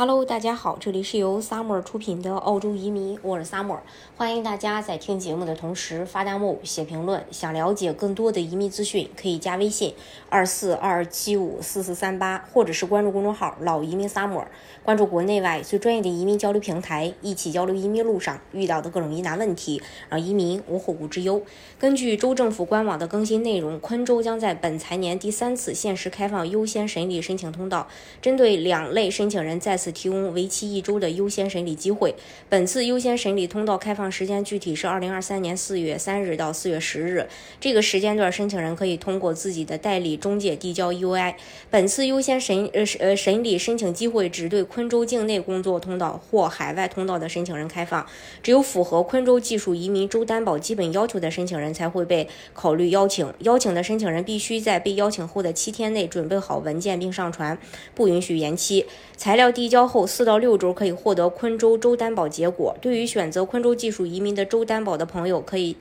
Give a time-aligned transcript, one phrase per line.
[0.00, 3.80] Hello，大家好，这里是由 Summer 出品的澳洲移民，我是 Summer，
[4.16, 7.22] 欢迎大家在听节目的同时发弹幕、写评论。
[7.30, 9.92] 想了解更多的移民资讯，可以加微信
[10.30, 14.46] 二四二二七五四四三八，或者是关注公众号“老移民 Summer”，
[14.82, 21.42] 关注国内外最专业的移民交流平台，一起交流移民路上遇到的各种疑难问题，让移民无后顾之忧。
[21.78, 27.86] 根据州政府官网的更新内容，昆州将在本财年第三次限时开放优先审理申请通道，
[28.22, 29.89] 针对两类申请人再次。
[29.90, 32.14] 提供为期一周的优先审理机会。
[32.48, 37.28] 本次优先审理通道开放时间具体是二零二三年四月三日到四月十日。
[37.60, 41.34] 这个时间段，申请人可以通过自己的代理中介递交 UI。
[41.70, 48.06] 本次优先审呃呃审理申请机会只对昆州境内工作通道或海外通道的申请人开放。
[48.42, 53.32] 只有符合昆州技术移民州担保基本要求的申请人才会被考虑邀请。
[53.40, 57.56] 邀请的申请人必须在被邀请后的七天内准备好文件并上传，
[57.94, 58.84] 不允许延期。
[59.16, 59.88] 材料递交。
[59.88, 62.76] 后四到六周可以获得昆州州担保结果。
[62.82, 65.76] 对于选择昆州技术移民的州担保的朋友，可以。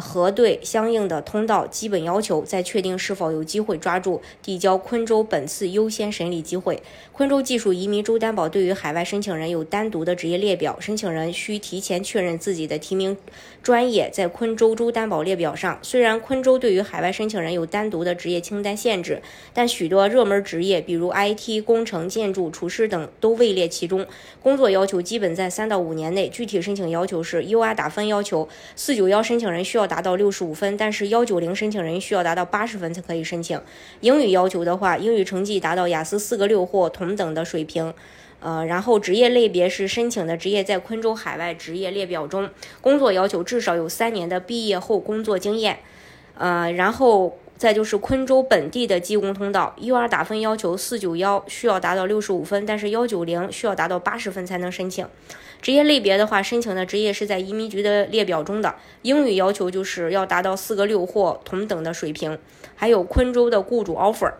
[0.00, 6.80] 核对相应的通道基本要求，再确定是否有机会抓住递交昆州本次优先审理机会。
[7.12, 13.16] 昆州技术移民州担保对于海外申请人有单独的职业列表，申请人需提前确认自己的提名
[13.60, 15.76] 专业在昆州州担保列表上。
[15.82, 19.20] 虽然昆州对于海外申请人有单独的职业清单限制，
[19.52, 24.06] 但许多热门职业，比如 IT、工程、建筑、厨师等，都位列其中。
[24.40, 26.28] 工作要求基本在三到五年内。
[26.28, 29.87] 具体申请要求是：U R 打分要求，四九幺申请人需要。
[29.88, 33.60] 达到六十五分，但是幺九零申请人需要达到八十分才可以申请。
[34.00, 37.92] 英语要求的话，英语成绩达到雅思四个六或同等的水平。
[38.40, 42.48] 呃，然后职业类别是申请的职业在昆州海外职业列表中。
[42.80, 45.78] 工作要求至少有三年的毕业后工作经验。
[46.36, 47.38] 呃，然后。
[47.58, 55.04] 再就是昆州本地的技工通道，U2 打分要求四九幺需要达到六十五分，但是幺九零需要达到八十分才能申请。
[55.60, 58.76] 职业类别的话，申请的职业是在移民局的列表中的。
[59.02, 62.38] 英语要求就是要达到四个六或同等的水平。
[62.76, 64.34] 还有昆州的雇主 offer，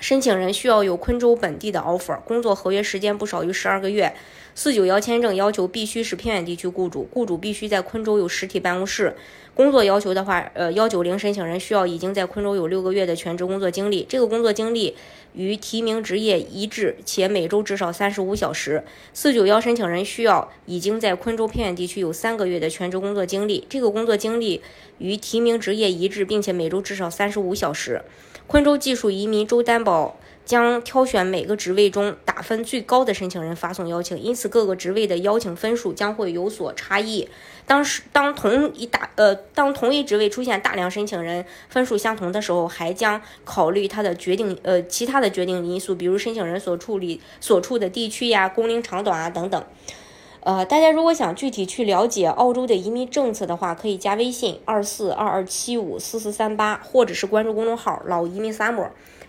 [0.00, 4.14] 申请人需要有昆州本地的 offer，工作合约时间不少于十二个月。
[4.54, 9.14] 四九幺签证要求必须是偏远地区雇主，雇主必须在昆州有实体办公室。
[9.54, 14.94] 工作要求的话，呃，幺九零申请人需要已经在昆州有六个月的全职工作经历，这个工作经历
[15.34, 18.82] 与提名职业一致，且每周至少三十五小时。
[19.12, 24.62] 四九幺申请人需要已经在昆州偏远地区有三个月的全职工作经历，这个工作经历
[24.98, 28.02] 与提名职业一致，并且每周至少三十五小时。
[28.46, 30.18] 昆州技术移民州担保。
[30.44, 37.28] 将挑选每个职位中打分最高的申请人发送邀请，因此各个职位的邀请分数将会有所差异。
[37.66, 49.64] 当时当同一大呃当同一职位出现大量申请人分数相同的时候，还将考虑他的决定呃其他的决定因素，比如申请人所处理所处的地区呀、工龄长短啊等等。
[50.44, 58.88] 呃，大家如果想具体去了解澳洲的移民政策的话，可以加微信二四二二七五四四三八，或者是关注公众号“老移民 summer”，